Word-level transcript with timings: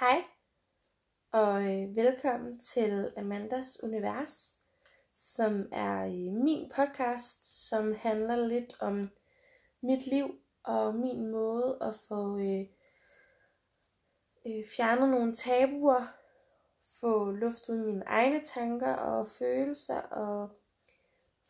Hej, 0.00 0.22
og 1.32 1.62
øh, 1.62 1.96
velkommen 1.96 2.58
til 2.58 3.12
Amandas 3.16 3.82
Univers, 3.82 4.54
som 5.14 5.68
er 5.72 6.04
øh, 6.06 6.32
min 6.32 6.72
podcast, 6.74 7.68
som 7.68 7.94
handler 7.94 8.36
lidt 8.36 8.76
om 8.80 9.10
mit 9.80 10.06
liv 10.06 10.34
og 10.62 10.94
min 10.94 11.30
måde 11.30 11.78
at 11.80 11.94
få 12.08 12.38
øh, 12.38 12.66
øh, 14.46 14.64
fjernet 14.76 15.08
nogle 15.08 15.34
tabuer, 15.34 16.06
få 17.00 17.30
luftet 17.30 17.78
mine 17.78 18.04
egne 18.06 18.44
tanker 18.44 18.94
og 18.94 19.26
følelser 19.26 20.00
og 20.00 20.50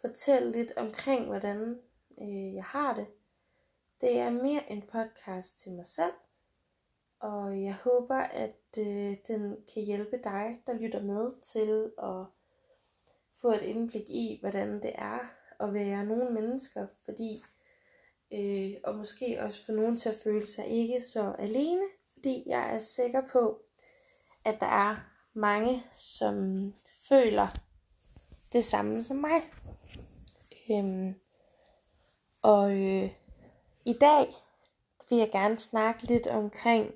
fortælle 0.00 0.52
lidt 0.52 0.72
omkring, 0.76 1.26
hvordan 1.26 1.80
øh, 2.20 2.54
jeg 2.54 2.64
har 2.64 2.94
det. 2.94 3.06
Det 4.00 4.18
er 4.18 4.30
mere 4.30 4.70
en 4.70 4.82
podcast 4.82 5.58
til 5.58 5.72
mig 5.72 5.86
selv, 5.86 6.12
og 7.20 7.62
jeg 7.62 7.74
håber, 7.74 8.16
at 8.16 8.60
øh, 8.78 9.16
den 9.26 9.56
kan 9.74 9.82
hjælpe 9.82 10.20
dig, 10.24 10.62
der 10.66 10.72
lytter 10.72 11.02
med, 11.02 11.32
til 11.42 11.92
at 12.02 12.26
få 13.40 13.48
et 13.48 13.62
indblik 13.62 14.04
i, 14.08 14.38
hvordan 14.40 14.82
det 14.82 14.92
er 14.94 15.18
at 15.60 15.74
være 15.74 16.04
nogle 16.04 16.30
mennesker, 16.30 16.86
fordi 17.04 17.42
øh, 18.32 18.74
og 18.84 18.94
måske 18.94 19.38
også 19.42 19.66
få 19.66 19.72
nogen 19.72 19.96
til 19.96 20.08
at 20.08 20.20
føle 20.24 20.46
sig 20.46 20.66
ikke 20.66 21.00
så 21.00 21.34
alene, 21.38 21.84
fordi 22.12 22.42
jeg 22.46 22.74
er 22.74 22.78
sikker 22.78 23.22
på, 23.32 23.62
at 24.44 24.60
der 24.60 24.66
er 24.66 24.96
mange, 25.34 25.84
som 25.92 26.34
føler 27.08 27.48
det 28.52 28.64
samme 28.64 29.02
som 29.02 29.16
mig. 29.16 29.42
Øhm, 30.70 31.14
og 32.42 32.72
øh, 32.72 33.10
i 33.84 33.92
dag 34.00 34.34
vil 35.10 35.18
jeg 35.18 35.30
gerne 35.32 35.58
snakke 35.58 36.04
lidt 36.04 36.26
omkring, 36.26 36.94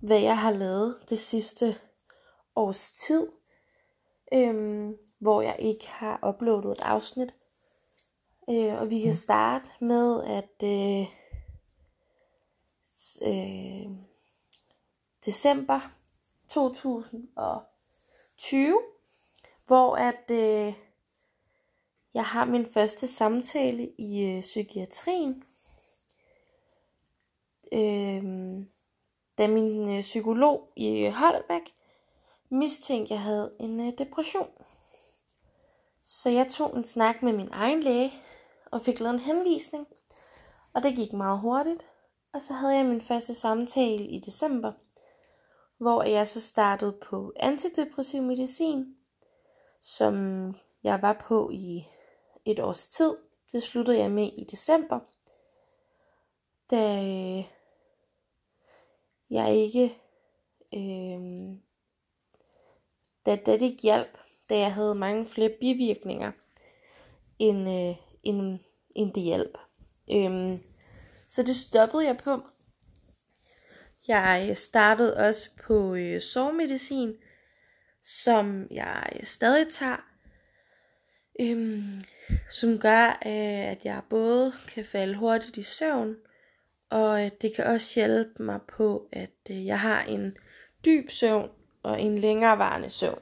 hvad 0.00 0.20
jeg 0.20 0.38
har 0.38 0.50
lavet 0.50 0.98
det 1.10 1.18
sidste 1.18 1.78
års 2.56 2.90
tid, 2.90 3.28
øhm, 4.32 4.96
hvor 5.18 5.42
jeg 5.42 5.56
ikke 5.58 5.88
har 5.88 6.28
uploadet 6.28 6.72
et 6.72 6.80
afsnit. 6.80 7.34
Øh, 8.50 8.80
og 8.80 8.90
vi 8.90 9.00
kan 9.00 9.14
starte 9.14 9.68
med, 9.80 10.24
at 10.24 10.62
øh, 10.64 11.06
øh, 13.22 13.86
december 15.24 15.80
2020, 16.48 18.82
hvor 19.66 19.96
at 19.96 20.30
øh, 20.30 20.74
jeg 22.14 22.24
har 22.24 22.44
min 22.44 22.72
første 22.72 23.06
samtale 23.06 23.92
i 23.98 24.24
øh, 24.24 24.40
psykiatrien. 24.40 25.44
Øh, 27.72 28.24
da 29.38 29.48
min 29.48 29.96
øh, 29.96 30.00
psykolog 30.00 30.68
i 30.76 31.06
Holbæk 31.06 31.74
mistænkte, 32.50 33.14
at 33.14 33.18
jeg 33.18 33.24
havde 33.24 33.52
en 33.60 33.80
øh, 33.80 33.98
depression. 33.98 34.50
Så 36.00 36.30
jeg 36.30 36.48
tog 36.48 36.76
en 36.76 36.84
snak 36.84 37.22
med 37.22 37.32
min 37.32 37.48
egen 37.52 37.82
læge 37.82 38.12
og 38.70 38.82
fik 38.82 39.00
lavet 39.00 39.14
en 39.14 39.20
henvisning. 39.20 39.86
Og 40.72 40.82
det 40.82 40.96
gik 40.96 41.12
meget 41.12 41.40
hurtigt. 41.40 41.86
Og 42.32 42.42
så 42.42 42.52
havde 42.52 42.76
jeg 42.76 42.84
min 42.84 43.00
første 43.00 43.34
samtale 43.34 44.06
i 44.06 44.18
december, 44.18 44.72
hvor 45.78 46.02
jeg 46.02 46.28
så 46.28 46.40
startede 46.40 46.92
på 46.92 47.32
antidepressiv 47.36 48.22
medicin, 48.22 48.96
som 49.80 50.14
jeg 50.82 51.02
var 51.02 51.12
på 51.12 51.50
i 51.50 51.86
et 52.44 52.60
års 52.60 52.88
tid. 52.88 53.16
Det 53.52 53.62
sluttede 53.62 53.98
jeg 53.98 54.10
med 54.10 54.32
i 54.36 54.44
december, 54.44 55.00
da 56.70 57.04
øh, 57.04 57.55
jeg 59.30 59.54
ikke, 59.54 59.84
øh, 60.74 61.56
da, 63.26 63.36
da 63.36 63.52
det 63.52 63.62
ikke 63.62 63.82
hjalp, 63.82 64.18
da 64.48 64.58
jeg 64.58 64.74
havde 64.74 64.94
mange 64.94 65.26
flere 65.26 65.50
bivirkninger, 65.60 66.32
end, 67.38 67.70
øh, 67.70 67.96
end, 68.22 68.58
end 68.94 69.14
det 69.14 69.22
hjalp. 69.22 69.58
Øh, 70.10 70.58
så 71.28 71.42
det 71.42 71.56
stoppede 71.56 72.04
jeg 72.06 72.18
på. 72.18 72.40
Jeg 74.08 74.56
startede 74.56 75.16
også 75.16 75.50
på 75.66 75.94
øh, 75.94 76.20
sovemedicin, 76.20 77.14
som 78.02 78.66
jeg 78.70 79.20
stadig 79.22 79.68
tager, 79.68 80.10
øhm, 81.40 82.00
som 82.50 82.78
gør, 82.78 83.06
øh, 83.08 83.70
at 83.70 83.84
jeg 83.84 84.02
både 84.10 84.52
kan 84.68 84.84
falde 84.84 85.14
hurtigt 85.14 85.56
i 85.56 85.62
søvn, 85.62 86.16
og 86.96 87.24
øh, 87.24 87.30
det 87.40 87.56
kan 87.56 87.66
også 87.66 87.92
hjælpe 87.94 88.42
mig 88.42 88.60
på, 88.68 89.08
at 89.12 89.30
øh, 89.50 89.66
jeg 89.66 89.80
har 89.80 90.02
en 90.02 90.36
dyb 90.84 91.10
søvn 91.10 91.50
og 91.82 92.00
en 92.00 92.18
længerevarende 92.18 92.90
søvn. 92.90 93.20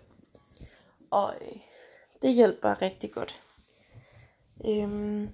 Og 1.11 1.35
øh, 1.41 1.61
det 2.23 2.35
hjælper 2.35 2.83
rigtig 2.83 3.13
godt. 3.13 3.43
Øhm, 4.67 5.29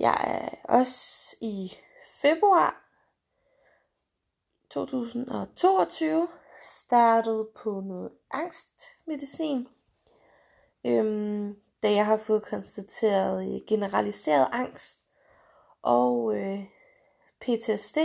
jeg 0.00 0.24
er 0.26 0.48
også 0.64 1.36
i 1.40 1.72
februar 2.06 2.84
2022 4.70 6.28
startet 6.62 7.48
på 7.56 7.80
noget 7.80 8.10
angstmedicin. 8.30 9.68
Øhm, 10.84 11.56
da 11.82 11.92
jeg 11.92 12.06
har 12.06 12.16
fået 12.16 12.42
konstateret 12.42 13.54
øh, 13.54 13.60
generaliseret 13.66 14.48
angst 14.52 15.03
og 15.84 16.36
øh, 16.36 16.64
PTSD, 17.40 17.98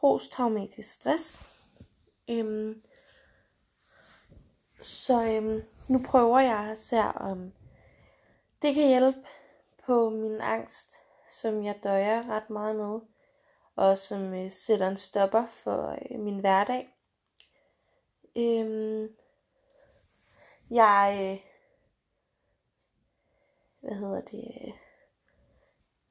posttraumatisk 0.00 0.92
stress. 0.92 1.42
Øhm, 2.28 2.82
så 4.80 5.24
øhm, 5.24 5.62
nu 5.88 6.02
prøver 6.06 6.38
jeg 6.38 6.58
at 6.70 6.78
se, 6.78 6.98
om 7.02 7.52
det 8.62 8.74
kan 8.74 8.88
hjælpe 8.88 9.18
på 9.86 10.10
min 10.10 10.40
angst, 10.40 10.94
som 11.30 11.64
jeg 11.64 11.80
døjer 11.82 12.28
ret 12.28 12.50
meget 12.50 12.76
med, 12.76 13.00
og 13.76 13.98
som 13.98 14.34
øh, 14.34 14.50
sætter 14.50 14.88
en 14.88 14.96
stopper 14.96 15.46
for 15.46 15.96
øh, 16.10 16.20
min 16.20 16.38
hverdag. 16.38 16.88
Øhm, 18.36 19.16
jeg, 20.70 21.18
øh, 21.20 21.50
hvad 23.80 23.96
hedder 23.98 24.20
det, 24.20 24.52
øh, 24.66 24.87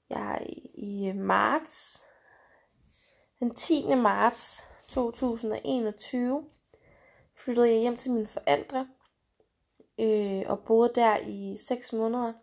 jeg 0.09 0.45
i, 0.73 1.11
marts, 1.15 2.03
den 3.39 3.53
10. 3.53 3.95
marts 3.95 4.63
2021, 4.87 6.45
flyttede 7.35 7.69
jeg 7.69 7.79
hjem 7.79 7.97
til 7.97 8.11
mine 8.11 8.27
forældre, 8.27 8.87
øh, 9.99 10.43
og 10.47 10.59
boede 10.59 10.91
der 10.95 11.17
i 11.17 11.55
6 11.67 11.93
måneder 11.93 12.33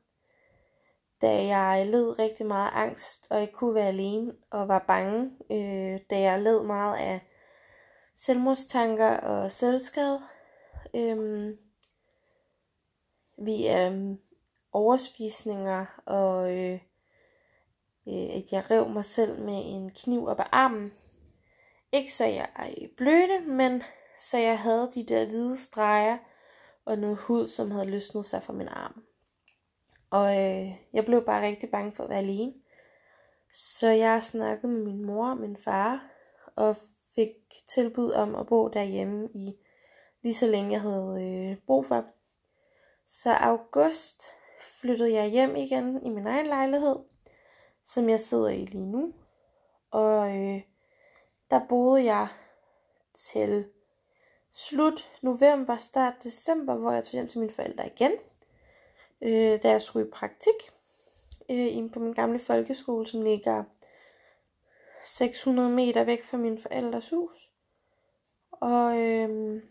da 1.25 1.47
jeg 1.47 1.87
led 1.87 2.19
rigtig 2.19 2.47
meget 2.47 2.71
angst, 2.75 3.27
og 3.31 3.41
ikke 3.41 3.53
kunne 3.53 3.75
være 3.75 3.89
alene, 3.89 4.33
og 4.51 4.69
var 4.69 4.85
bange, 4.87 5.31
øh, 5.51 6.01
da 6.11 6.21
jeg 6.21 6.43
led 6.43 6.63
meget 6.63 6.97
af 6.97 7.21
selvmordstanker 8.17 9.17
og 9.17 9.51
selvskade. 9.51 10.21
Øhm, 10.95 11.59
vi 13.39 13.69
øh, 13.69 14.17
overspisninger, 14.73 15.87
og 16.07 16.59
øh, 16.59 16.81
Øh, 18.09 18.37
at 18.37 18.53
jeg 18.53 18.71
rev 18.71 18.89
mig 18.89 19.05
selv 19.05 19.41
med 19.41 19.63
en 19.65 19.91
kniv 19.91 20.27
op 20.27 20.41
ad 20.41 20.45
armen. 20.53 20.93
Ikke 21.93 22.15
så 22.15 22.25
jeg 22.25 22.49
blødte, 22.97 23.41
men 23.41 23.83
så 24.19 24.39
jeg 24.39 24.59
havde 24.59 24.91
de 24.95 25.05
der 25.05 25.27
hvide 25.27 25.57
streger 25.57 26.19
og 26.85 26.99
noget 26.99 27.17
hud, 27.17 27.49
som 27.49 27.71
havde 27.71 27.91
løsnet 27.91 28.27
sig 28.27 28.43
fra 28.43 28.53
min 28.53 28.69
arm. 28.69 29.05
Og 30.11 30.31
øh, 30.31 30.73
jeg 30.93 31.05
blev 31.05 31.25
bare 31.25 31.47
rigtig 31.47 31.71
bange 31.71 31.93
for 31.93 32.05
at 32.05 32.11
være 32.11 32.19
alene. 32.19 32.55
Så 33.53 33.91
jeg 33.91 34.23
snakkede 34.23 34.73
med 34.73 34.83
min 34.83 35.05
mor 35.05 35.31
og 35.31 35.37
min 35.37 35.57
far, 35.57 36.11
og 36.57 36.77
fik 37.15 37.29
tilbud 37.69 38.13
om 38.13 38.35
at 38.35 38.47
bo 38.47 38.69
derhjemme 38.69 39.29
i 39.35 39.55
lige 40.23 40.35
så 40.35 40.47
længe 40.47 40.73
jeg 40.73 40.81
havde 40.81 41.19
øh, 41.23 41.57
brug 41.67 41.87
for. 41.87 42.05
Så 43.07 43.33
august 43.33 44.23
flyttede 44.61 45.13
jeg 45.13 45.31
hjem 45.31 45.57
igen 45.57 46.03
i 46.03 46.09
min 46.09 46.27
egen 46.27 46.47
lejlighed, 46.47 46.97
som 47.85 48.09
jeg 48.09 48.21
sidder 48.21 48.49
i 48.49 48.65
lige 48.65 48.87
nu. 48.87 49.13
Og 49.91 50.37
øh, 50.37 50.63
der 51.51 51.61
boede 51.69 52.05
jeg 52.05 52.29
til 53.15 53.67
slut 54.53 55.11
november, 55.23 55.77
start 55.77 56.15
december, 56.23 56.75
hvor 56.75 56.93
jeg 56.93 57.05
tog 57.05 57.13
hjem 57.13 57.29
til 57.29 57.41
mine 57.41 57.53
forældre 57.53 57.87
igen 57.87 58.13
øh, 59.25 59.63
da 59.63 59.71
jeg 59.71 59.83
skulle 59.83 60.07
i 60.07 60.11
praktik 60.11 60.55
øh, 61.51 61.91
på 61.93 61.99
min 61.99 62.13
gamle 62.13 62.39
folkeskole, 62.39 63.07
som 63.07 63.23
ligger 63.23 63.65
600 65.05 65.71
meter 65.71 66.05
væk 66.05 66.25
fra 66.25 66.37
min 66.37 66.59
forældres 66.59 67.11
hus. 67.11 67.53
Og 68.51 68.99
øh, 68.99 69.63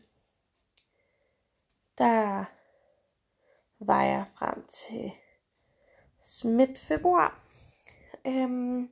der 1.97 2.45
var 3.79 4.03
jeg 4.03 4.25
frem 4.37 4.65
til 4.67 5.11
midt 6.43 6.79
februar 6.79 7.42
øhm, 8.27 8.89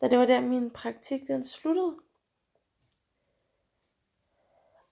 da 0.00 0.08
det 0.08 0.18
var 0.18 0.26
der 0.26 0.40
min 0.40 0.70
praktik 0.70 1.28
den 1.28 1.44
sluttede. 1.44 1.96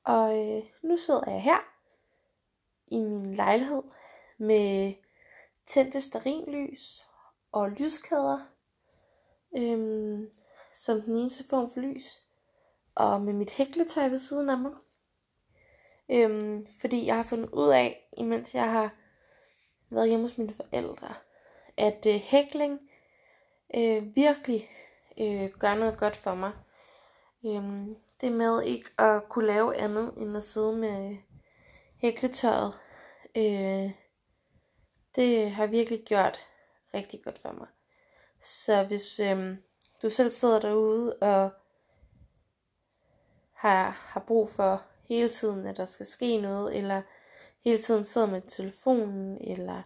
Og 0.04 0.38
øh, 0.38 0.62
nu 0.82 0.96
sidder 0.96 1.30
jeg 1.30 1.42
her 1.42 1.58
i 2.86 2.98
min 2.98 3.34
lejlighed 3.34 3.82
med 4.38 4.94
tændte 5.66 6.00
starinlys 6.00 7.04
og 7.52 7.70
lyskæder 7.70 8.46
øhm, 9.56 10.30
som 10.74 11.00
den 11.00 11.16
eneste 11.16 11.44
form 11.48 11.70
for 11.70 11.80
lys. 11.80 12.22
Og 12.94 13.22
med 13.22 13.32
mit 13.32 13.50
hækletøj 13.50 14.08
ved 14.08 14.18
siden 14.18 14.50
af 14.50 14.58
mig. 14.58 14.72
Øhm, 16.08 16.66
fordi 16.80 17.06
jeg 17.06 17.16
har 17.16 17.22
fundet 17.22 17.50
ud 17.50 17.68
af, 17.68 18.08
imens 18.16 18.54
jeg 18.54 18.70
har 18.70 18.94
været 19.90 20.08
hjemme 20.08 20.28
hos 20.28 20.38
mine 20.38 20.54
forældre, 20.54 21.14
at 21.76 22.06
øh, 22.06 22.14
hækling 22.14 22.87
øh, 23.74 24.16
virkelig 24.16 24.70
øh, 25.20 25.50
gør 25.50 25.74
noget 25.74 25.98
godt 25.98 26.16
for 26.16 26.34
mig. 26.34 26.52
Øhm, 27.46 27.96
det 28.20 28.32
med 28.32 28.62
ikke 28.62 28.90
at 28.98 29.28
kunne 29.28 29.46
lave 29.46 29.76
andet 29.76 30.14
end 30.16 30.36
at 30.36 30.42
sidde 30.42 30.76
med 30.76 31.16
hækletøjet. 31.96 32.78
Øh, 33.36 33.90
det 35.16 35.50
har 35.50 35.66
virkelig 35.66 36.04
gjort 36.04 36.40
rigtig 36.94 37.22
godt 37.24 37.38
for 37.38 37.52
mig. 37.52 37.66
Så 38.40 38.84
hvis 38.84 39.20
øh, 39.20 39.56
du 40.02 40.10
selv 40.10 40.30
sidder 40.30 40.60
derude 40.60 41.16
og 41.16 41.50
har, 43.52 43.90
har 43.90 44.20
brug 44.20 44.50
for 44.50 44.82
hele 45.08 45.28
tiden, 45.28 45.66
at 45.66 45.76
der 45.76 45.84
skal 45.84 46.06
ske 46.06 46.40
noget, 46.40 46.76
eller 46.76 47.02
hele 47.64 47.78
tiden 47.78 48.04
sidder 48.04 48.26
med 48.26 48.42
telefonen, 48.48 49.38
eller 49.40 49.82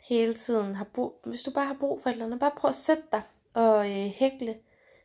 hele 0.00 0.34
tiden 0.34 0.74
har 0.74 0.86
brug, 0.94 1.20
hvis 1.24 1.42
du 1.42 1.50
bare 1.50 1.66
har 1.66 1.76
brug 1.80 2.02
for 2.02 2.10
et 2.10 2.12
eller 2.12 2.26
andet, 2.26 2.40
bare 2.40 2.52
prøv 2.56 2.68
at 2.68 2.74
sætte 2.74 3.02
dig 3.12 3.22
og 3.54 3.90
øh, 3.90 4.06
hækle, 4.06 4.58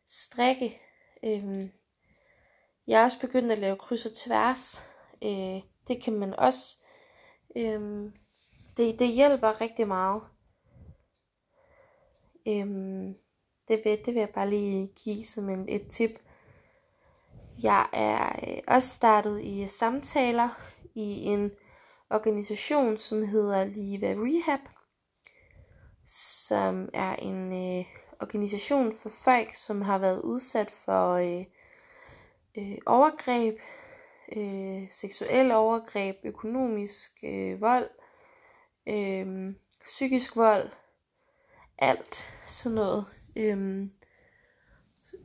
strikke. 0.07 0.81
Øh, 1.23 1.69
jeg 2.87 3.01
er 3.01 3.03
også 3.03 3.19
begyndt 3.19 3.51
at 3.51 3.59
lave 3.59 3.75
kryds 3.77 4.05
og 4.05 4.15
tværs. 4.15 4.89
Øh, 5.23 5.61
det 5.87 6.03
kan 6.03 6.13
man 6.13 6.33
også. 6.33 6.77
Øh, 7.55 8.11
det, 8.77 8.99
det 8.99 9.07
hjælper 9.07 9.61
rigtig 9.61 9.87
meget. 9.87 10.21
Øh, 12.47 12.67
det, 13.67 13.81
vil, 13.83 14.05
det 14.05 14.07
vil 14.07 14.15
jeg 14.15 14.29
bare 14.29 14.49
lige 14.49 14.87
give 14.87 15.25
som 15.25 15.49
en, 15.49 15.69
et 15.69 15.87
tip. 15.87 16.11
Jeg 17.63 17.89
er 17.93 18.49
øh, 18.49 18.63
også 18.67 18.89
startet 18.89 19.43
i 19.43 19.67
samtaler 19.67 20.49
i 20.95 21.23
en 21.23 21.51
organisation, 22.09 22.97
som 22.97 23.27
hedder 23.27 23.63
Liva 23.63 24.07
Rehab, 24.07 24.59
som 26.05 26.89
er 26.93 27.15
en 27.15 27.53
øh, 27.53 27.85
organisation 28.21 28.93
for 28.93 29.09
folk, 29.09 29.55
som 29.55 29.81
har 29.81 29.97
været 29.97 30.21
udsat 30.21 30.71
for 30.71 31.13
øh, 31.13 31.45
øh, 32.57 32.77
overgreb, 32.85 33.57
øh, 34.35 34.91
seksuel 34.91 35.51
overgreb, 35.51 36.15
økonomisk 36.23 37.11
øh, 37.23 37.61
vold, 37.61 37.89
øh, 38.87 39.53
psykisk 39.85 40.35
vold, 40.35 40.69
alt 41.77 42.33
sådan 42.45 42.75
noget. 42.75 43.05
Øh, 43.35 43.87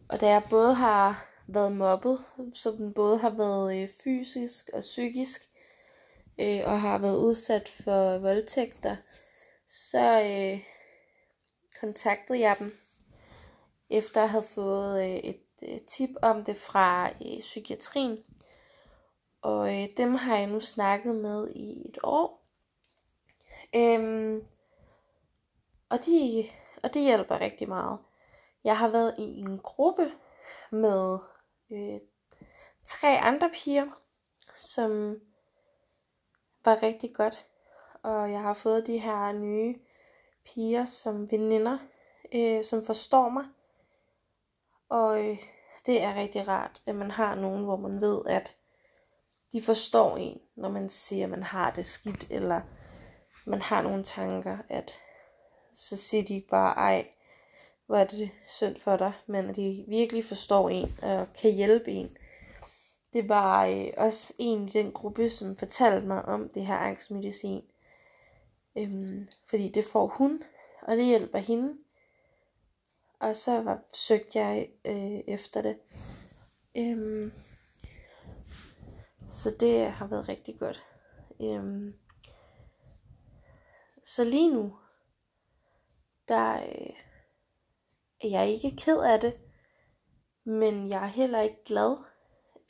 og 0.09 0.21
da 0.21 0.29
jeg 0.29 0.43
både 0.51 0.75
har 0.75 1.27
været 1.47 1.73
mobbet, 1.73 2.25
så 2.53 2.71
den 2.71 2.93
både 2.93 3.19
har 3.19 3.31
været 3.31 3.83
øh, 3.83 3.89
fysisk 4.05 4.71
og 4.73 4.81
psykisk, 4.81 5.43
øh, 6.41 6.61
og 6.65 6.81
har 6.81 6.99
været 6.99 7.17
udsat 7.17 7.69
for 7.69 8.19
voldtægter, 8.19 8.97
så 9.69 10.23
øh, 10.23 10.65
kontaktede 11.81 12.41
jeg 12.41 12.57
dem, 12.59 12.79
efter 13.91 14.23
at 14.23 14.29
have 14.29 14.43
fået 14.43 15.03
øh, 15.03 15.17
et 15.17 15.43
øh, 15.63 15.81
tip 15.81 16.11
om 16.23 16.45
det 16.45 16.57
fra 16.57 17.11
øh, 17.11 17.41
psykiatrien. 17.41 18.25
Og 19.43 19.75
øh, 19.75 19.89
dem 19.97 20.15
har 20.15 20.37
jeg 20.37 20.47
nu 20.47 20.61
snakket 20.61 21.15
med 21.15 21.49
i 21.51 21.89
et 21.89 21.99
år. 22.03 22.43
Øhm, 23.75 24.47
og, 25.89 26.07
de, 26.07 26.45
og 26.83 26.95
det 26.95 27.03
hjælper 27.03 27.41
rigtig 27.41 27.69
meget. 27.69 27.99
Jeg 28.65 28.79
har 28.79 28.89
været 28.89 29.15
i 29.19 29.23
en 29.23 29.59
gruppe 29.59 30.13
med 30.71 31.19
øh, 31.71 32.01
tre 32.85 33.19
andre 33.19 33.51
piger, 33.55 33.87
som 34.55 35.21
var 36.65 36.83
rigtig 36.83 37.15
godt. 37.15 37.48
Og 38.03 38.33
jeg 38.33 38.41
har 38.41 38.55
fået 38.55 38.87
de 38.87 38.99
her 38.99 39.33
nye 39.33 39.79
piger 40.45 40.85
som 40.85 41.31
veninder, 41.31 41.79
øh, 42.35 42.65
som 42.65 42.85
forstår 42.85 43.29
mig. 43.29 43.45
Og 44.89 45.25
øh, 45.25 45.39
det 45.87 46.03
er 46.03 46.15
rigtig 46.15 46.49
rart, 46.49 46.83
at 46.87 46.95
man 46.95 47.11
har 47.11 47.35
nogen, 47.35 47.65
hvor 47.65 47.77
man 47.77 48.01
ved, 48.01 48.23
at 48.27 48.55
de 49.53 49.63
forstår 49.63 50.17
en, 50.17 50.41
når 50.57 50.69
man 50.69 50.89
siger, 50.89 51.25
at 51.25 51.31
man 51.31 51.43
har 51.43 51.71
det 51.71 51.87
skidt, 51.87 52.31
eller 52.31 52.61
man 53.47 53.63
har 53.63 53.83
nogle 53.83 54.05
tanker, 54.05 54.59
at 54.69 54.95
så 55.75 55.97
siger 55.97 56.25
de 56.25 56.35
ikke 56.35 56.49
bare, 56.49 56.75
ej, 56.75 57.09
hvor 57.87 57.97
er 57.97 58.05
det 58.05 58.31
synd 58.47 58.77
for 58.77 58.97
dig, 58.97 59.13
men 59.27 59.51
at 59.51 59.57
de 59.57 59.85
virkelig 59.89 60.25
forstår 60.25 60.69
en 60.69 60.99
og 61.03 61.33
kan 61.33 61.53
hjælpe 61.53 61.91
en. 61.91 62.17
Det 63.13 63.29
var 63.29 63.67
øh, 63.67 63.87
også 63.97 64.33
en 64.39 64.69
i 64.69 64.71
den 64.71 64.93
gruppe, 64.93 65.31
som 65.31 65.57
fortalte 65.57 66.07
mig 66.07 66.25
om 66.25 66.49
det 66.49 66.67
her 66.67 66.77
angstmedicin. 66.77 67.63
Øhm, 68.77 69.29
fordi 69.47 69.69
det 69.69 69.85
får 69.85 70.07
hun, 70.07 70.43
og 70.83 70.97
det 70.97 71.07
hjælper 71.07 71.39
hende. 71.39 71.79
Og 73.21 73.37
så 73.37 73.63
var, 73.63 73.83
søgte 73.93 74.39
jeg 74.39 74.71
øh, 74.85 75.35
efter 75.35 75.63
det. 75.63 75.79
Øhm, 76.77 77.33
så 79.31 79.57
det 79.61 79.91
har 79.91 80.07
været 80.07 80.29
rigtig 80.29 80.59
godt. 80.59 80.83
Øhm, 81.41 81.95
så 84.05 84.25
lige 84.25 84.55
nu, 84.55 84.77
der 86.29 86.57
øh, 86.57 86.97
er 88.21 88.29
jeg 88.29 88.49
ikke 88.49 88.77
ked 88.77 88.99
af 88.99 89.21
det, 89.21 89.35
men 90.45 90.89
jeg 90.89 91.03
er 91.03 91.09
heller 91.09 91.41
ikke 91.41 91.65
glad. 91.65 91.97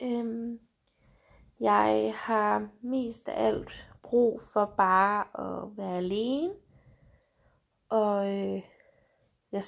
Øhm, 0.01 0.59
jeg 1.59 2.13
har 2.15 2.69
mest 2.81 3.29
af 3.29 3.45
alt 3.47 3.88
brug 4.09 4.41
for 4.41 4.73
bare 4.77 5.25
at 5.39 5.77
være 5.77 5.97
alene. 5.97 6.53
Og 7.89 8.27
øh, 8.27 8.61
jeg 9.51 9.63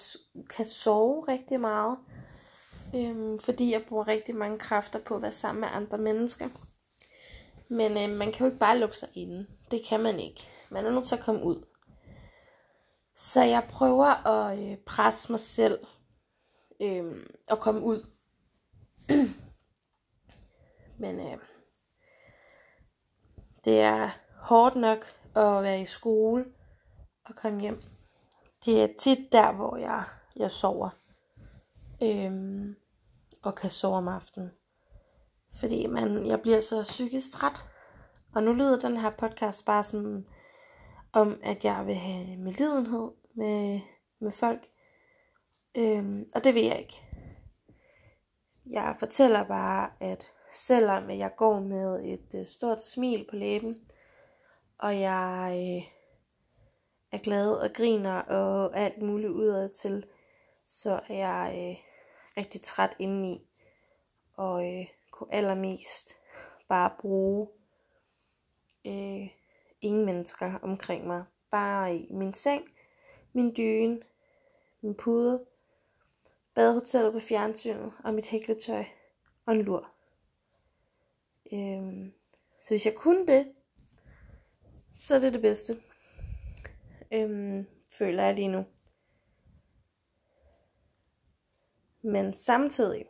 kan 0.49 0.65
sove 0.65 1.27
rigtig 1.27 1.59
meget. 1.59 1.97
øh, 2.95 3.39
fordi 3.39 3.71
jeg 3.71 3.85
bruger 3.89 4.07
rigtig 4.07 4.35
mange 4.35 4.59
kræfter 4.59 4.99
på 4.99 5.15
at 5.15 5.21
være 5.21 5.31
sammen 5.31 5.61
med 5.61 5.69
andre 5.71 5.97
mennesker. 5.97 6.49
Men 7.69 7.91
øh, 7.97 8.17
man 8.17 8.31
kan 8.31 8.39
jo 8.39 8.45
ikke 8.45 8.59
bare 8.59 8.77
lukke 8.77 8.97
sig 8.97 9.09
inde. 9.15 9.47
Det 9.71 9.85
kan 9.85 9.99
man 9.99 10.19
ikke. 10.19 10.47
Man 10.69 10.85
er 10.85 10.91
nødt 10.91 11.07
til 11.07 11.15
at 11.15 11.23
komme 11.23 11.43
ud. 11.43 11.65
Så 13.15 13.43
jeg 13.43 13.67
prøver 13.69 14.27
at 14.27 14.59
øh, 14.59 14.77
presse 14.77 15.31
mig 15.31 15.39
selv 15.39 15.79
øh, 16.81 17.27
og 17.49 17.59
komme 17.59 17.81
ud. 17.81 18.05
Men 21.01 21.19
øh, 21.19 21.37
det 23.65 23.81
er 23.81 24.09
hårdt 24.41 24.75
nok 24.75 25.05
at 25.35 25.63
være 25.63 25.81
i 25.81 25.85
skole 25.85 26.45
og 27.25 27.35
komme 27.35 27.61
hjem. 27.61 27.81
Det 28.65 28.83
er 28.83 28.87
tit 28.99 29.31
der, 29.31 29.51
hvor 29.51 29.77
jeg, 29.77 30.03
jeg 30.35 30.51
sover. 30.51 30.89
Øhm, 32.01 32.75
og 33.43 33.55
kan 33.55 33.69
sove 33.69 33.97
om 33.97 34.07
aftenen. 34.07 34.51
Fordi 35.59 35.87
man, 35.87 36.27
jeg 36.27 36.41
bliver 36.41 36.59
så 36.59 36.81
psykisk 36.81 37.31
træt. 37.31 37.65
Og 38.35 38.43
nu 38.43 38.53
lyder 38.53 38.79
den 38.79 38.97
her 38.97 39.09
podcast 39.09 39.65
bare 39.65 39.83
som 39.83 40.25
om, 41.13 41.39
at 41.43 41.65
jeg 41.65 41.87
vil 41.87 41.95
have 41.95 42.37
medlidenhed 42.37 43.11
med, 43.33 43.79
med 44.19 44.31
folk. 44.31 44.67
Øhm, 45.75 46.29
og 46.35 46.43
det 46.43 46.53
vil 46.53 46.63
jeg 46.63 46.79
ikke. 46.79 47.03
Jeg 48.69 48.95
fortæller 48.99 49.43
bare, 49.43 49.89
at 49.99 50.25
selvom 50.51 51.09
jeg 51.09 51.31
går 51.37 51.59
med 51.59 52.05
et 52.05 52.39
øh, 52.39 52.45
stort 52.45 52.83
smil 52.83 53.25
på 53.29 53.35
læben, 53.35 53.90
og 54.81 54.99
jeg 54.99 55.51
øh, 55.53 55.91
er 57.11 57.17
glad 57.17 57.51
og 57.51 57.73
griner 57.73 58.21
og 58.21 58.77
alt 58.77 59.01
muligt 59.01 59.31
udad 59.31 59.69
til, 59.69 60.05
så 60.65 60.99
er 61.09 61.15
jeg 61.15 61.53
øh, 61.55 61.83
rigtig 62.37 62.61
træt 62.61 62.95
indeni, 62.99 63.47
og 64.33 64.67
øh, 64.67 64.87
kunne 65.11 65.33
allermest 65.33 66.17
bare 66.67 66.91
bruge 66.99 67.47
øh, 68.85 69.27
ingen 69.81 70.05
mennesker 70.05 70.59
omkring 70.61 71.07
mig. 71.07 71.23
Bare 71.51 71.95
i 71.95 72.13
min 72.13 72.33
seng, 72.33 72.69
min 73.33 73.53
dyne, 73.57 74.01
min 74.81 74.95
pude, 74.95 75.45
badehotellet 76.55 77.13
på 77.13 77.19
fjernsynet 77.19 77.93
og 78.03 78.13
mit 78.13 78.25
hækletøj 78.25 78.85
og 79.45 79.53
en 79.53 79.61
lur. 79.61 79.91
Øhm, 81.51 82.13
så 82.61 82.69
hvis 82.69 82.85
jeg 82.85 82.95
kunne 82.95 83.27
det, 83.27 83.53
så 84.95 85.15
er 85.15 85.19
det 85.19 85.33
det 85.33 85.41
bedste. 85.41 85.81
Øhm, 87.11 87.67
føler 87.97 88.23
jeg 88.23 88.35
lige 88.35 88.47
nu. 88.47 88.65
Men 92.03 92.33
samtidig, 92.33 93.05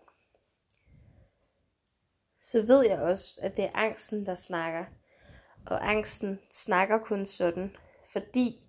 så 2.44 2.62
ved 2.62 2.86
jeg 2.86 3.00
også, 3.00 3.40
at 3.42 3.58
det 3.58 3.66
er 3.66 3.72
angsten, 3.74 4.26
der 4.26 4.36
snakker. 4.36 4.86
Og 5.66 5.90
angsten 5.90 6.40
snakker 6.52 6.98
kun 6.98 7.26
sådan, 7.26 7.76
fordi 8.14 8.66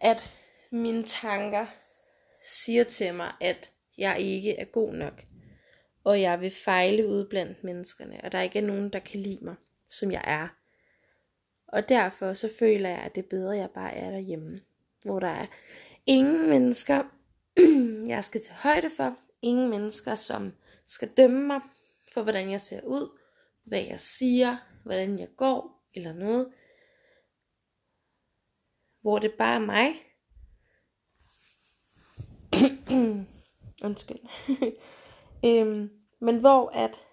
at 0.00 0.32
mine 0.70 1.04
tanker 1.04 1.66
siger 2.42 2.84
til 2.84 3.14
mig, 3.14 3.32
at 3.40 3.74
jeg 3.98 4.20
ikke 4.20 4.56
er 4.56 4.64
god 4.64 4.92
nok. 4.92 5.24
Og 6.04 6.20
jeg 6.20 6.40
vil 6.40 6.50
fejle 6.50 7.08
ud 7.08 7.28
blandt 7.30 7.64
menneskerne, 7.64 8.20
og 8.24 8.32
der 8.32 8.40
ikke 8.40 8.58
er 8.58 8.66
nogen, 8.66 8.92
der 8.92 8.98
kan 8.98 9.20
lide 9.20 9.44
mig, 9.44 9.54
som 9.88 10.12
jeg 10.12 10.24
er. 10.26 10.57
Og 11.68 11.88
derfor 11.88 12.32
så 12.32 12.50
føler 12.58 12.88
jeg, 12.88 12.98
at 12.98 13.14
det 13.14 13.24
er 13.24 13.28
bedre, 13.28 13.54
at 13.54 13.60
jeg 13.60 13.70
bare 13.70 13.94
er 13.94 14.10
derhjemme. 14.10 14.60
Hvor 15.04 15.20
der 15.20 15.28
er 15.28 15.46
ingen 16.06 16.48
mennesker, 16.48 17.04
jeg 18.14 18.24
skal 18.24 18.40
til 18.40 18.54
højde 18.54 18.90
for. 18.96 19.16
Ingen 19.42 19.70
mennesker, 19.70 20.14
som 20.14 20.52
skal 20.86 21.08
dømme 21.16 21.46
mig 21.46 21.60
for, 22.14 22.22
hvordan 22.22 22.50
jeg 22.50 22.60
ser 22.60 22.80
ud, 22.82 23.18
hvad 23.64 23.80
jeg 23.82 24.00
siger, 24.00 24.56
hvordan 24.84 25.18
jeg 25.18 25.28
går, 25.36 25.88
eller 25.94 26.12
noget. 26.12 26.52
Hvor 29.00 29.18
det 29.18 29.32
bare 29.38 29.54
er 29.54 29.58
mig. 29.58 29.94
Undskyld. 33.86 34.18
øhm, 35.46 35.90
men 36.20 36.40
hvor 36.40 36.68
at 36.68 37.04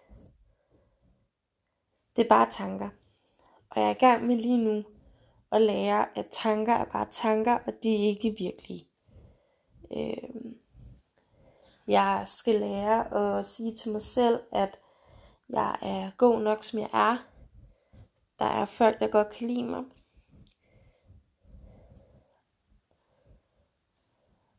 det 2.16 2.26
er 2.26 2.30
bare 2.30 2.52
tanker. 2.52 2.90
Og 3.76 3.82
jeg 3.82 3.90
er 3.90 3.96
i 3.96 4.00
gang 4.00 4.26
med 4.26 4.36
lige 4.36 4.58
nu 4.58 4.84
at 5.52 5.62
lære, 5.62 6.18
at 6.18 6.28
tanker 6.32 6.74
er 6.74 6.86
bare 6.86 7.08
tanker, 7.12 7.54
og 7.54 7.74
de 7.84 7.96
er 7.96 8.10
ikke 8.10 8.36
virkelige. 8.38 8.88
Øh, 9.92 10.52
jeg 11.88 12.24
skal 12.26 12.56
lære 12.56 13.14
at 13.14 13.46
sige 13.46 13.76
til 13.76 13.92
mig 13.92 14.02
selv, 14.02 14.40
at 14.52 14.80
jeg 15.50 15.78
er 15.82 16.12
god 16.18 16.42
nok, 16.42 16.64
som 16.64 16.80
jeg 16.80 16.90
er. 16.94 17.18
Der 18.40 18.46
er 18.46 18.66
folk, 18.66 19.00
der 19.00 19.08
godt 19.08 19.30
kan 19.30 19.48
lide 19.48 19.64
mig. 19.64 19.84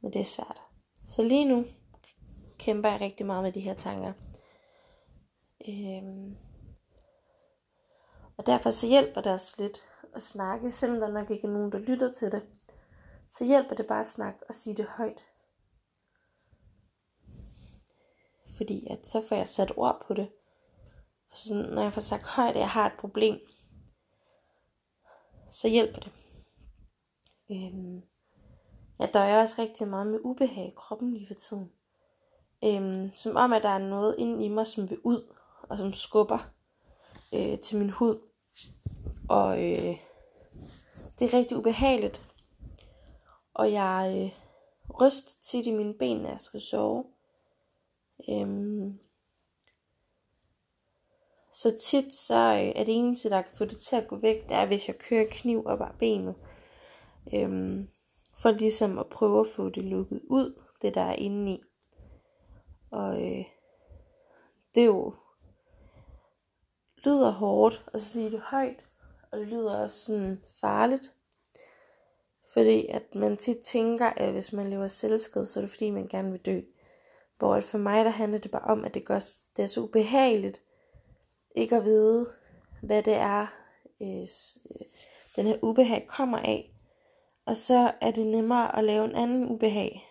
Men 0.01 0.13
det 0.13 0.21
er 0.21 0.25
svært. 0.25 0.61
Så 1.05 1.23
lige 1.23 1.45
nu 1.45 1.65
kæmper 2.59 2.91
jeg 2.91 3.01
rigtig 3.01 3.27
meget 3.27 3.43
med 3.43 3.53
de 3.53 3.61
her 3.61 3.75
tanker. 3.75 4.13
Øhm, 5.69 6.37
og 8.37 8.47
derfor 8.47 8.71
så 8.71 8.87
hjælper 8.87 9.21
det 9.21 9.33
os 9.33 9.59
lidt 9.59 9.79
at 10.15 10.23
snakke, 10.23 10.73
selvom 10.73 11.01
der 11.01 11.09
nok 11.09 11.31
ikke 11.31 11.47
er 11.47 11.53
nogen, 11.53 11.73
der 11.73 11.79
lytter 11.79 12.13
til 12.13 12.33
det. 12.33 12.43
Så 13.31 13.45
hjælper 13.45 13.75
det 13.75 13.87
bare 13.87 14.01
at 14.01 14.07
snakke 14.07 14.41
og 14.49 14.55
sige 14.55 14.77
det 14.77 14.87
højt. 14.87 15.21
Fordi 18.57 18.87
at 18.91 19.09
så 19.09 19.23
får 19.29 19.37
jeg 19.37 19.49
sat 19.49 19.73
ord 19.77 20.05
på 20.07 20.15
det. 20.15 20.29
Og 21.31 21.37
så 21.37 21.55
når 21.55 21.83
jeg 21.83 21.93
får 21.93 22.01
sagt 22.01 22.25
højt, 22.25 22.55
at 22.55 22.61
jeg 22.61 22.71
har 22.71 22.87
et 22.87 22.99
problem, 22.99 23.39
så 25.51 25.69
hjælper 25.69 26.01
det. 26.01 26.13
Øhm, 27.51 28.03
jeg 28.99 29.15
døjer 29.15 29.43
også 29.43 29.63
rigtig 29.63 29.89
meget 29.89 30.07
med 30.07 30.21
ubehag 30.23 30.69
i 30.69 30.75
kroppen 30.77 31.13
lige 31.13 31.27
for 31.27 31.35
tiden. 31.35 31.73
Øhm, 32.65 33.11
som 33.15 33.37
om, 33.37 33.53
at 33.53 33.63
der 33.63 33.69
er 33.69 33.79
noget 33.79 34.17
inde 34.19 34.45
i 34.45 34.49
mig, 34.49 34.67
som 34.67 34.91
vil 34.91 34.99
ud, 35.05 35.35
og 35.63 35.79
som 35.79 35.93
skubber 35.93 36.56
øh, 37.35 37.59
til 37.59 37.79
min 37.79 37.91
hud. 37.91 38.19
Og 39.29 39.65
øh, 39.65 39.97
det 41.19 41.25
er 41.25 41.39
rigtig 41.39 41.57
ubehageligt. 41.57 42.21
Og 43.55 43.73
jeg 43.73 44.15
øh, 44.17 44.47
ryst 45.01 45.45
tit 45.51 45.67
i 45.67 45.73
mine 45.73 45.95
ben, 45.95 46.17
når 46.17 46.29
jeg 46.29 46.41
skal 46.41 46.61
sove. 46.61 47.05
Øhm, 48.29 48.99
så 51.53 51.79
tit 51.81 52.15
så 52.15 52.35
øh, 52.35 52.81
er 52.81 52.85
det 52.85 52.97
eneste, 52.97 53.31
der 53.31 53.43
kan 53.43 53.57
få 53.57 53.65
det 53.65 53.79
til 53.79 53.97
at 53.97 54.09
gå 54.09 54.17
væk, 54.17 54.49
det 54.49 54.57
er, 54.57 54.67
hvis 54.67 54.89
jeg 54.89 54.99
kører 54.99 55.27
kniv 55.31 55.67
op 55.67 55.81
ad 55.81 55.99
benet. 55.99 56.35
Øhm, 57.35 57.89
for 58.39 58.51
ligesom 58.51 58.99
at 58.99 59.07
prøve 59.07 59.41
at 59.41 59.53
få 59.57 59.69
det 59.69 59.85
lukket 59.85 60.21
ud, 60.25 60.63
det 60.83 60.95
der 60.95 61.01
er 61.01 61.15
inde 61.15 61.53
i. 61.53 61.63
Og 62.91 63.23
øh, 63.23 63.45
det 64.75 64.81
er 64.81 64.87
jo 64.87 65.15
lyder 67.07 67.31
hårdt 67.31 67.85
at 67.95 68.01
sige 68.01 68.31
det 68.31 68.41
højt, 68.41 68.85
og 69.31 69.39
det 69.39 69.49
lyder 69.49 69.83
også 69.83 70.05
sådan 70.05 70.43
farligt. 70.61 71.13
Fordi 72.53 72.87
at 72.87 73.15
man 73.15 73.37
tit 73.37 73.59
tænker, 73.59 74.07
at 74.07 74.33
hvis 74.33 74.53
man 74.53 74.67
lever 74.67 74.89
selvskad, 74.89 75.45
så 75.45 75.61
er 75.61 75.63
det 75.63 75.71
fordi, 75.71 75.91
man 75.91 76.09
gerne 76.09 76.31
vil 76.31 76.41
dø. 76.41 76.61
Hvor 77.39 77.55
at 77.55 77.65
for 77.65 77.79
mig, 77.79 78.05
der 78.05 78.11
handler 78.11 78.39
det 78.39 78.51
bare 78.51 78.63
om, 78.63 78.85
at 78.85 78.95
det, 78.95 79.05
gør, 79.05 79.19
det 79.57 79.63
er 79.63 79.67
så 79.67 79.81
ubehageligt, 79.81 80.63
ikke 81.55 81.77
at 81.77 81.85
vide, 81.85 82.27
hvad 82.83 83.03
det 83.03 83.15
er, 83.15 83.47
øh, 84.01 84.21
øh 84.21 84.87
den 85.37 85.47
her 85.47 85.57
ubehag 85.63 86.07
kommer 86.09 86.39
af. 86.39 86.73
Og 87.47 87.57
så 87.57 87.93
er 88.01 88.11
det 88.11 88.27
nemmere 88.27 88.79
at 88.79 88.85
lave 88.85 89.05
en 89.05 89.15
anden 89.15 89.49
ubehag, 89.49 90.09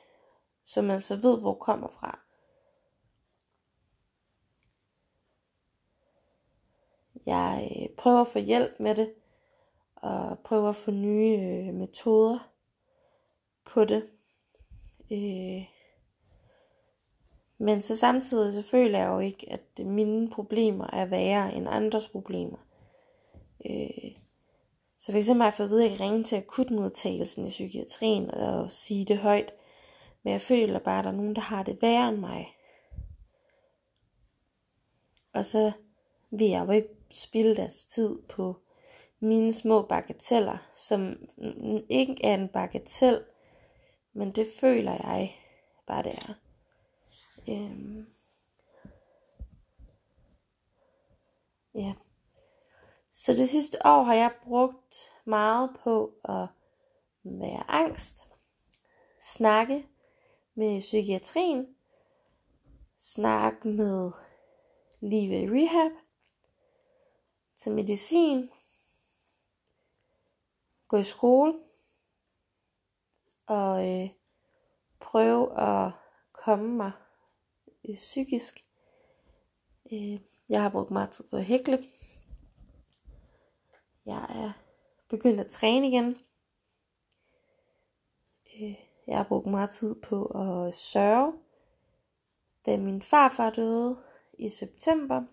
som 0.66 0.86
man 0.86 1.02
så 1.02 1.16
ved, 1.16 1.40
hvor 1.40 1.54
kommer 1.54 1.88
fra. 1.88 2.25
Jeg 7.26 7.72
øh, 7.82 7.90
prøver 7.98 8.22
at 8.22 8.28
få 8.28 8.40
hjælp 8.40 8.80
med 8.80 8.96
det, 8.96 9.14
og 9.96 10.40
prøver 10.40 10.70
at 10.70 10.76
få 10.76 10.92
nye 10.92 11.40
øh, 11.40 11.74
metoder 11.74 12.50
på 13.66 13.86
det. 13.86 14.04
Øh, 15.12 15.64
men 17.58 17.82
så 17.82 17.98
samtidig 17.98 18.54
så 18.54 18.62
føler 18.72 19.00
jeg 19.00 19.08
jo 19.08 19.20
ikke, 19.20 19.52
at 19.52 19.86
mine 19.86 20.30
problemer 20.30 20.88
er 20.94 21.06
værre 21.06 21.54
end 21.54 21.68
andres 21.70 22.08
problemer. 22.08 22.58
Øh, 23.66 24.12
så 25.00 25.12
for 25.12 25.18
eksempel 25.18 25.42
har 25.42 25.50
jeg 25.50 25.54
fået 25.54 25.68
at 25.68 25.72
vide, 25.72 25.86
at 25.86 25.90
jeg 25.90 25.98
kan 25.98 26.06
ringe 26.06 26.24
til 26.24 26.36
akutmodtagelsen 26.36 27.48
i 27.48 27.50
psykiatrien 27.50 28.32
og 28.32 28.72
sige 28.72 29.06
det 29.06 29.18
højt. 29.18 29.54
Men 30.24 30.34
jeg 30.34 30.42
føler 30.42 30.80
bare, 30.80 31.00
at 31.00 31.06
der 31.06 31.12
er 31.12 31.16
nogen, 31.16 31.36
der 31.36 31.42
har 31.42 31.64
det 31.64 31.82
værre 31.82 32.10
end 32.10 32.18
mig. 32.18 32.56
Og 35.34 35.46
så 35.46 35.72
vil 36.38 36.50
jeg 36.50 36.66
jo 36.68 36.72
ikke 36.72 36.90
spilde 37.12 37.56
deres 37.56 37.86
tid 37.86 38.22
på 38.30 38.56
mine 39.20 39.54
små 39.54 39.82
bagateller, 39.82 40.58
som 40.74 41.28
ikke 41.90 42.26
er 42.26 42.34
en 42.34 42.50
bagatel, 42.50 43.24
men 44.14 44.32
det 44.32 44.48
føler 44.60 44.92
jeg 44.92 45.36
bare 45.88 46.04
det 46.04 46.12
er. 46.12 46.34
Øhm. 47.50 48.08
Ja. 51.76 51.94
Så 53.14 53.34
det 53.34 53.50
sidste 53.50 53.78
år 53.86 54.04
har 54.04 54.14
jeg 54.14 54.32
brugt 54.44 55.12
meget 55.26 55.70
på 55.84 56.14
at 56.24 56.48
være 57.24 57.72
angst, 57.72 58.24
snakke 59.22 59.86
med 60.56 60.80
psykiatrien, 60.80 61.76
snakke 63.00 63.68
med 63.68 64.12
Live 65.00 65.42
i 65.42 65.50
Rehab, 65.50 65.92
til 67.58 67.72
medicin, 67.72 68.50
gå 70.88 70.98
i 70.98 71.04
skole 71.04 71.54
og 73.46 73.90
øh, 73.90 74.10
prøve 75.00 75.60
at 75.60 75.92
komme 76.32 76.68
mig 76.68 76.92
øh, 77.90 77.96
psykisk. 77.96 78.66
Øh, 79.92 80.20
jeg 80.50 80.62
har 80.62 80.70
brugt 80.70 80.92
meget 80.92 81.10
tid 81.10 81.26
på 81.30 81.36
at 81.36 81.46
hækle. 81.46 81.86
Jeg 84.06 84.26
er 84.30 84.52
begyndt 85.10 85.40
at 85.40 85.48
træne 85.48 85.88
igen. 85.88 86.18
Øh, 88.62 88.76
jeg 89.08 89.18
har 89.18 89.24
brugt 89.24 89.46
meget 89.48 89.70
tid 89.70 89.96
på 89.96 90.26
at 90.26 90.74
sørge. 90.74 91.34
Da 92.66 92.78
min 92.78 93.02
farfar 93.02 93.50
døde 93.50 93.98
i 94.38 94.50
september 94.50 95.24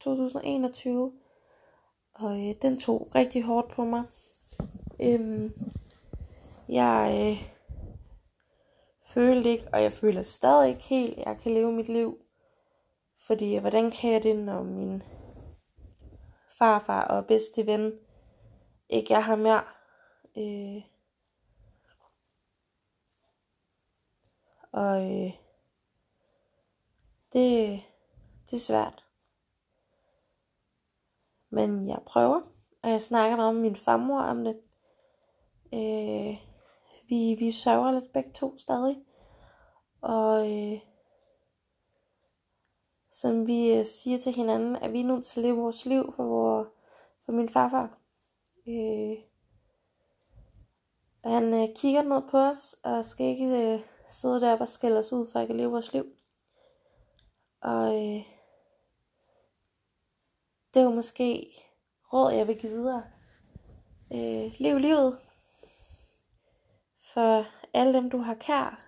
2021, 0.00 1.12
og 2.20 2.48
øh, 2.48 2.54
den 2.62 2.80
tog 2.80 3.08
rigtig 3.14 3.42
hårdt 3.42 3.70
på 3.70 3.84
mig. 3.84 4.02
Øhm, 5.00 5.52
jeg 6.68 7.18
øh, 7.20 7.48
følte 9.02 9.50
ikke, 9.50 9.68
og 9.72 9.82
jeg 9.82 9.92
føler 9.92 10.22
stadig 10.22 10.68
ikke 10.68 10.82
helt, 10.82 11.18
at 11.18 11.26
jeg 11.26 11.38
kan 11.42 11.54
leve 11.54 11.72
mit 11.72 11.88
liv. 11.88 12.18
Fordi 13.18 13.54
øh, 13.54 13.60
hvordan 13.60 13.90
kan 13.90 14.12
jeg 14.12 14.22
det, 14.22 14.36
når 14.36 14.62
min 14.62 15.02
farfar 16.58 17.02
og 17.02 17.26
bedste 17.26 17.66
ven 17.66 17.92
ikke 18.88 19.14
er 19.14 19.20
her 19.20 19.36
mere? 19.36 19.64
Øh, 20.36 20.82
og 24.72 25.02
øh, 25.02 25.32
det, 27.32 27.82
det 28.50 28.56
er 28.56 28.60
svært. 28.60 29.09
Men 31.50 31.88
jeg 31.88 31.98
prøver, 32.06 32.40
og 32.82 32.90
jeg 32.90 33.02
snakker 33.02 33.36
meget 33.36 33.54
med 33.54 33.62
min 33.62 33.76
farmor 33.76 34.20
om 34.20 34.44
det. 34.44 34.56
Øh, 35.74 36.36
vi, 37.08 37.36
vi 37.38 37.52
sørger 37.52 37.92
lidt 37.92 38.12
begge 38.12 38.30
to 38.32 38.58
stadig. 38.58 38.96
Og 40.00 40.52
øh, 40.52 40.80
som 43.12 43.46
vi 43.46 43.72
øh, 43.72 43.86
siger 43.86 44.18
til 44.18 44.34
hinanden, 44.34 44.76
at 44.76 44.92
vi 44.92 45.00
er 45.00 45.04
nødt 45.04 45.24
til 45.24 45.40
at 45.40 45.44
leve 45.44 45.56
vores 45.56 45.86
liv 45.86 46.12
for, 46.16 46.24
vores, 46.24 46.68
for 47.24 47.32
min 47.32 47.48
farfar. 47.48 47.98
Øh, 48.68 49.16
han 51.24 51.54
øh, 51.54 51.68
kigger 51.76 52.02
ned 52.02 52.22
på 52.30 52.38
os, 52.38 52.76
og 52.82 53.04
skal 53.04 53.26
ikke 53.26 53.72
øh, 53.74 53.80
sidde 54.08 54.40
deroppe 54.40 54.62
og 54.62 54.68
skælde 54.68 54.98
os 54.98 55.12
ud, 55.12 55.26
for 55.26 55.40
at 55.40 55.56
leve 55.56 55.70
vores 55.70 55.92
liv. 55.92 56.06
Og 57.60 58.06
øh, 58.06 58.22
det 60.74 60.82
er 60.82 60.90
måske 60.90 61.52
råd, 62.12 62.32
jeg 62.32 62.48
vil 62.48 62.58
give 62.58 62.72
videre. 62.72 63.04
Øh, 64.12 64.52
lev 64.58 64.78
livet 64.78 65.18
for 67.14 67.46
alle 67.74 67.94
dem, 67.94 68.10
du 68.10 68.18
har 68.18 68.34
kær, 68.34 68.86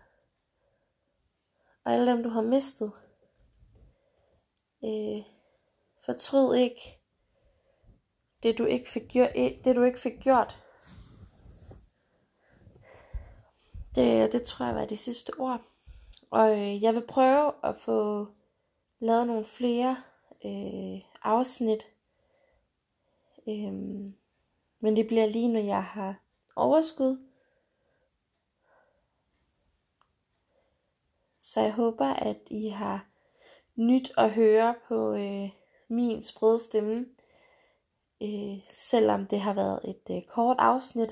og 1.85 1.93
alle 1.93 2.13
dem, 2.13 2.23
du 2.23 2.29
har 2.29 2.43
mistet. 2.43 2.93
Øh, 4.85 5.23
fortryd 6.05 6.55
ikke 6.55 6.99
det, 8.43 8.59
du 8.59 8.65
ikke 8.65 8.91
fik 8.91 9.09
gjort. 9.09 9.31
Øh, 9.37 9.65
det, 9.65 9.77
du 9.77 9.83
ikke 9.83 10.01
fik 10.01 10.21
gjort. 10.21 10.59
Det, 13.95 14.33
det 14.33 14.43
tror 14.43 14.67
jeg 14.67 14.75
var 14.75 14.85
de 14.85 14.97
sidste 14.97 15.31
ord. 15.39 15.61
Og 16.31 16.59
øh, 16.59 16.83
jeg 16.83 16.95
vil 16.95 17.07
prøve 17.07 17.53
at 17.65 17.77
få 17.77 18.27
lavet 19.01 19.27
nogle 19.27 19.45
flere 19.45 20.03
øh, 20.45 21.12
afsnit. 21.25 21.87
Øhm, 23.49 24.15
men 24.81 24.97
det 24.97 25.07
bliver 25.07 25.27
lige, 25.27 25.49
når 25.49 25.61
jeg 25.61 25.85
har 25.85 26.21
overskud. 26.57 27.29
Så 31.41 31.61
jeg 31.61 31.73
håber, 31.73 32.07
at 32.07 32.37
I 32.47 32.69
har 32.69 33.07
nyt 33.77 34.13
at 34.17 34.31
høre 34.31 34.75
på 34.89 35.15
øh, 35.15 35.51
min 35.89 36.23
sprøde 36.23 36.61
stemme. 36.61 37.07
Øh, 38.23 38.59
selvom 38.73 39.27
det 39.27 39.41
har 39.41 39.53
været 39.53 39.81
et 39.85 40.17
øh, 40.17 40.23
kort 40.29 40.57
afsnit. 40.59 41.11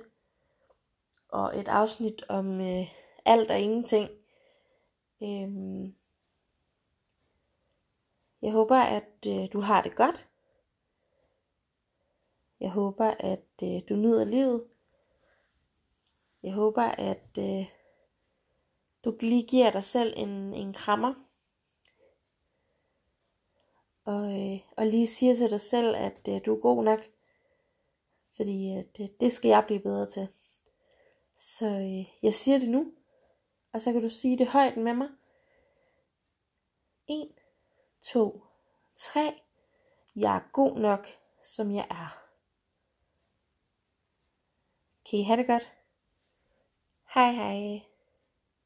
Og 1.28 1.58
et 1.58 1.68
afsnit 1.68 2.24
om 2.28 2.60
øh, 2.60 2.86
alt 3.24 3.50
og 3.50 3.60
ingenting. 3.60 4.10
Øh, 5.22 5.48
jeg 8.42 8.52
håber, 8.52 8.76
at 8.76 9.26
øh, 9.26 9.52
du 9.52 9.60
har 9.60 9.82
det 9.82 9.96
godt. 9.96 10.28
Jeg 12.60 12.70
håber, 12.70 13.14
at 13.18 13.62
øh, 13.62 13.80
du 13.88 13.94
nyder 13.94 14.24
livet. 14.24 14.64
Jeg 16.42 16.52
håber, 16.52 16.82
at 16.82 17.38
øh, 17.38 17.66
du 19.04 19.16
lige 19.20 19.46
giver 19.46 19.70
dig 19.70 19.84
selv 19.84 20.14
en, 20.16 20.54
en 20.54 20.72
krammer. 20.72 21.14
Og, 24.04 24.40
øh, 24.40 24.60
og 24.76 24.86
lige 24.86 25.06
siger 25.06 25.34
til 25.34 25.50
dig 25.50 25.60
selv, 25.60 25.96
at 25.96 26.28
øh, 26.28 26.40
du 26.46 26.56
er 26.56 26.60
god 26.60 26.84
nok. 26.84 27.00
Fordi 28.36 28.76
øh, 28.76 28.84
det, 28.96 29.20
det 29.20 29.32
skal 29.32 29.48
jeg 29.48 29.64
blive 29.66 29.80
bedre 29.80 30.06
til. 30.06 30.28
Så 31.36 31.66
øh, 31.66 32.08
jeg 32.22 32.34
siger 32.34 32.58
det 32.58 32.68
nu. 32.68 32.92
Og 33.72 33.82
så 33.82 33.92
kan 33.92 34.02
du 34.02 34.08
sige 34.08 34.38
det 34.38 34.46
højt 34.46 34.76
med 34.76 34.94
mig. 34.94 35.08
1, 37.08 37.39
2, 38.02 38.42
3. 38.96 39.42
Jeg 40.16 40.36
er 40.36 40.40
god 40.52 40.78
nok, 40.78 41.06
som 41.42 41.74
jeg 41.74 41.86
er. 41.90 42.26
Kan 45.10 45.18
I 45.18 45.22
have 45.22 45.36
det 45.36 45.46
godt? 45.46 45.72
Hej 47.14 47.32
hej. 47.32 47.89